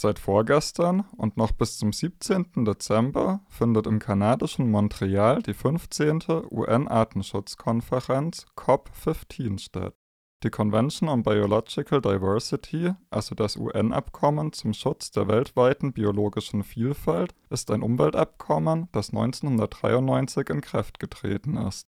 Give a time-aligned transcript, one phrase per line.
[0.00, 2.64] Seit vorgestern und noch bis zum 17.
[2.64, 6.22] Dezember findet im kanadischen Montreal die 15.
[6.50, 9.94] UN-Artenschutzkonferenz COP15 statt.
[10.42, 17.70] Die Convention on Biological Diversity, also das UN-Abkommen zum Schutz der weltweiten biologischen Vielfalt, ist
[17.70, 21.89] ein Umweltabkommen, das 1993 in Kraft getreten ist.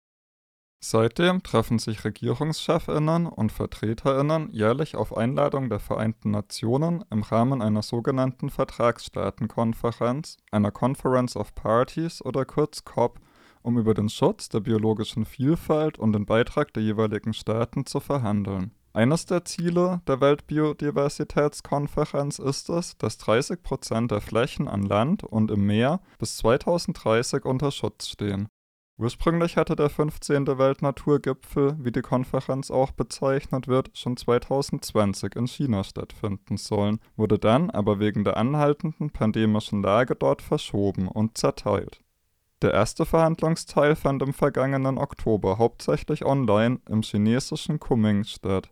[0.83, 7.83] Seitdem treffen sich Regierungschefinnen und Vertreterinnen jährlich auf Einladung der Vereinten Nationen im Rahmen einer
[7.83, 13.21] sogenannten Vertragsstaatenkonferenz, einer Conference of Parties oder kurz COP
[13.63, 18.73] um über den Schutz der biologischen Vielfalt und den Beitrag der jeweiligen Staaten zu verhandeln.
[18.93, 25.53] Eines der Ziele der Weltbiodiversitätskonferenz ist es, dass 30 Prozent der Flächen an Land und
[25.53, 28.49] im Meer bis 2030 unter Schutz stehen.
[29.01, 30.47] Ursprünglich hatte der 15.
[30.59, 37.71] Weltnaturgipfel, wie die Konferenz auch bezeichnet wird, schon 2020 in China stattfinden sollen, wurde dann
[37.71, 42.03] aber wegen der anhaltenden pandemischen Lage dort verschoben und zerteilt.
[42.61, 48.69] Der erste Verhandlungsteil fand im vergangenen Oktober hauptsächlich online im chinesischen Kunming statt,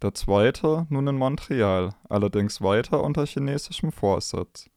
[0.00, 4.70] der zweite nun in Montreal, allerdings weiter unter chinesischem Vorsitz.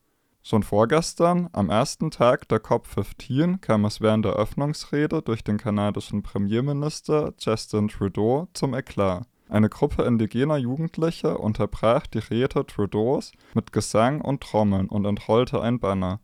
[0.47, 6.21] Schon vorgestern, am ersten Tag der COP15, kam es während der Öffnungsrede durch den kanadischen
[6.21, 9.25] Premierminister Justin Trudeau zum Eklat.
[9.49, 15.79] Eine Gruppe indigener Jugendlicher unterbrach die Rede Trudeaus mit Gesang und Trommeln und entrollte ein
[15.79, 16.19] Banner.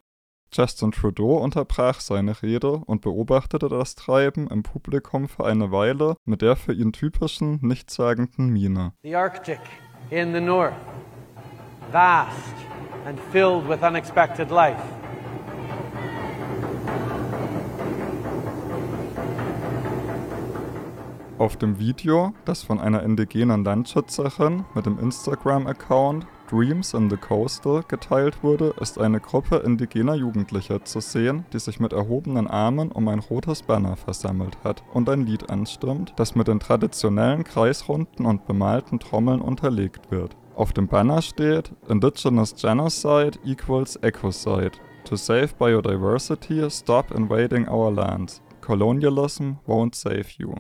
[0.54, 6.44] Justin Trudeau unterbrach seine Rede und beobachtete das Treiben im Publikum für eine Weile mit
[6.44, 8.94] der für ihn typischen, nichtssagenden Miene.
[9.02, 9.62] The Arctic
[10.12, 10.76] in the north,
[11.92, 12.62] vast
[13.06, 14.82] and filled with unexpected life.
[21.42, 27.82] Auf dem Video, das von einer indigenen Landschützerin mit dem Instagram-Account Dreams in the Coastal
[27.88, 33.08] geteilt wurde, ist eine Gruppe indigener Jugendlicher zu sehen, die sich mit erhobenen Armen um
[33.08, 38.46] ein rotes Banner versammelt hat und ein Lied anstimmt, das mit den traditionellen kreisrunden und
[38.46, 40.36] bemalten Trommeln unterlegt wird.
[40.56, 44.72] Auf dem Banner steht Indigenous Genocide equals Ecocide.
[45.06, 48.42] To save biodiversity, stop invading our lands.
[48.62, 50.54] Colonialism won't save you.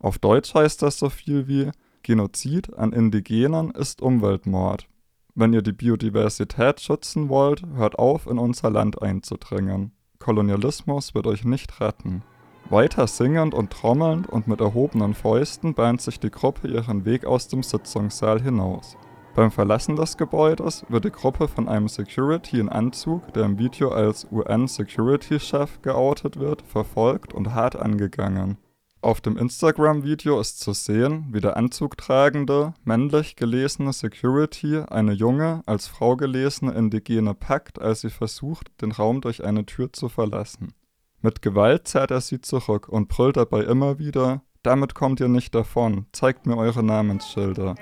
[0.00, 1.70] Auf Deutsch heißt das so viel wie
[2.02, 4.88] Genozid an Indigenen ist Umweltmord.
[5.34, 9.92] Wenn ihr die Biodiversität schützen wollt, hört auf, in unser Land einzudringen.
[10.18, 12.22] Kolonialismus wird euch nicht retten.
[12.70, 17.48] Weiter singend und trommelnd und mit erhobenen Fäusten bahnt sich die Gruppe ihren Weg aus
[17.48, 18.96] dem Sitzungssaal hinaus.
[19.38, 23.90] Beim Verlassen des Gebäudes wird die Gruppe von einem Security in Anzug, der im Video
[23.90, 28.58] als UN-Security-Chef geoutet wird, verfolgt und hart angegangen.
[29.00, 35.86] Auf dem Instagram-Video ist zu sehen, wie der anzugtragende, männlich gelesene Security eine junge, als
[35.86, 40.74] Frau gelesene Indigene packt, als sie versucht, den Raum durch eine Tür zu verlassen.
[41.22, 45.54] Mit Gewalt zerrt er sie zurück und brüllt dabei immer wieder: Damit kommt ihr nicht
[45.54, 47.76] davon, zeigt mir eure Namensschilder.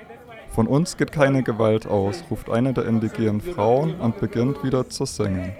[0.53, 5.05] Von uns geht keine Gewalt aus, ruft eine der indigenen Frauen und beginnt wieder zu
[5.05, 5.53] singen.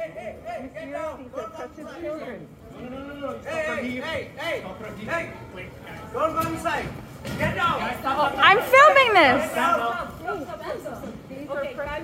[8.40, 9.54] I'm filming this.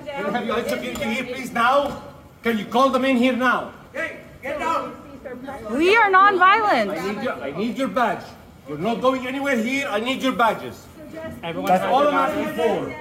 [0.06, 2.02] Can I have your security here, please, now?
[2.42, 3.72] Can you call them in here now?
[3.92, 4.92] Hey, get down!
[5.70, 6.90] We are I non-violent.
[6.92, 8.24] need your, I need your badge.
[8.68, 9.88] You're not going anywhere here.
[9.88, 10.86] I need your badges.
[11.14, 12.94] That's all I'm asking for.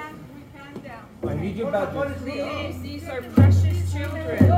[1.29, 2.22] I need your badges.
[2.24, 4.38] These, these are precious children.
[4.38, 4.50] Can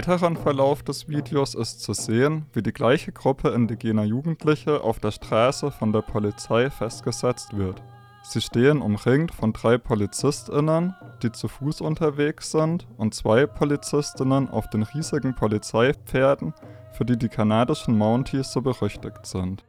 [0.00, 5.10] weiteren Verlauf des Videos ist zu sehen, wie die gleiche Gruppe indigener Jugendliche auf der
[5.10, 7.82] Straße von der Polizei festgesetzt wird.
[8.22, 14.70] Sie stehen umringt von drei PolizistInnen, die zu Fuß unterwegs sind, und zwei PolizistInnen auf
[14.70, 16.54] den riesigen Polizeipferden,
[16.92, 19.66] für die die kanadischen Mounties so berüchtigt sind.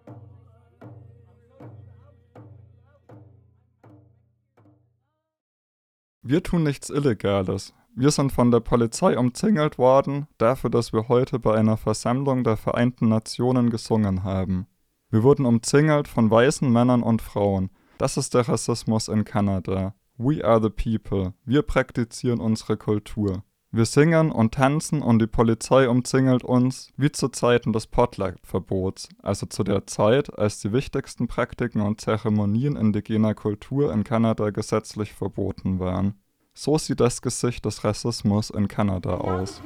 [6.22, 7.74] Wir tun nichts Illegales.
[7.94, 12.56] Wir sind von der Polizei umzingelt worden, dafür, dass wir heute bei einer Versammlung der
[12.56, 14.68] Vereinten Nationen gesungen haben.
[15.10, 17.70] Wir wurden umzingelt von weißen Männern und Frauen.
[17.98, 19.94] Das ist der Rassismus in Kanada.
[20.18, 21.34] We are the people.
[21.44, 23.44] Wir praktizieren unsere Kultur.
[23.74, 29.46] Wir singen und tanzen und die Polizei umzingelt uns, wie zu Zeiten des Potluck-Verbots, also
[29.46, 35.80] zu der Zeit, als die wichtigsten Praktiken und Zeremonien indigener Kultur in Kanada gesetzlich verboten
[35.80, 36.16] waren.
[36.54, 39.62] So sieht das Gesicht des Rassismus in Kanada aus.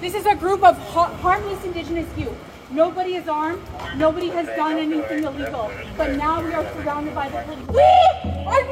[0.00, 2.36] This is a group of ha- harmless indigenous youth.
[2.70, 3.60] Nobody is armed.
[3.96, 5.70] Nobody has done anything illegal.
[5.96, 7.68] But now we are surrounded by the police.
[7.68, 7.80] We
[8.44, 8.64] are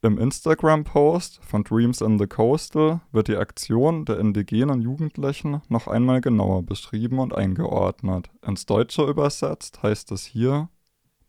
[0.00, 6.20] Im Instagram-Post von Dreams in the Coastal wird die Aktion der indigenen Jugendlichen noch einmal
[6.20, 8.30] genauer beschrieben und eingeordnet.
[8.46, 10.68] Ins Deutsche übersetzt heißt es hier: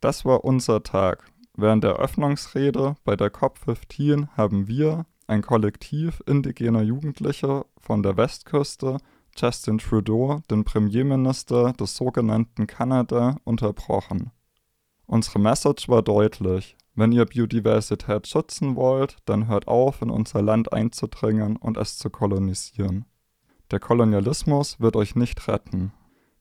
[0.01, 1.25] Das war unser Tag.
[1.57, 8.99] Während der Öffnungsrede bei der COP15 haben wir, ein Kollektiv indigener Jugendlicher von der Westküste,
[9.35, 14.29] Justin Trudeau, den Premierminister des sogenannten Kanada, unterbrochen.
[15.07, 16.77] Unsere Message war deutlich.
[16.99, 22.09] Wenn ihr Biodiversität schützen wollt, dann hört auf, in unser Land einzudringen und es zu
[22.09, 23.05] kolonisieren.
[23.71, 25.93] Der Kolonialismus wird euch nicht retten.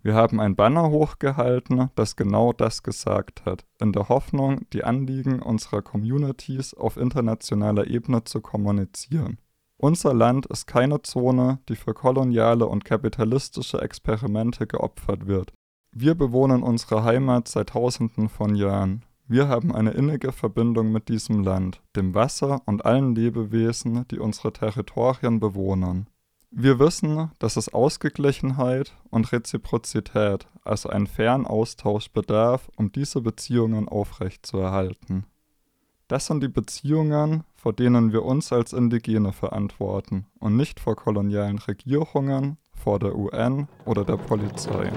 [0.02, 5.40] Wir haben ein Banner hochgehalten, das genau das gesagt hat, in der Hoffnung, die Anliegen
[5.40, 9.38] unserer Communities auf internationaler Ebene zu kommunizieren.
[9.76, 15.52] Unser Land ist keine Zone, die für koloniale und kapitalistische Experimente geopfert wird.
[15.92, 19.04] Wir bewohnen unsere Heimat seit Tausenden von Jahren.
[19.30, 24.54] Wir haben eine innige Verbindung mit diesem Land, dem Wasser und allen Lebewesen, die unsere
[24.54, 26.08] Territorien bewohnen.
[26.50, 33.86] Wir wissen, dass es Ausgeglichenheit und Reziprozität, also einen fairen Austausch bedarf, um diese Beziehungen
[33.86, 35.26] aufrechtzuerhalten.
[36.08, 41.58] Das sind die Beziehungen, vor denen wir uns als Indigene verantworten und nicht vor kolonialen
[41.58, 44.90] Regierungen, vor der UN oder der Polizei.